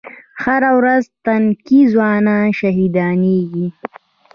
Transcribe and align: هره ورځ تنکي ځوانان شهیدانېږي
هره 0.43 0.71
ورځ 0.79 1.03
تنکي 1.25 1.81
ځوانان 1.93 2.45
شهیدانېږي 2.59 3.67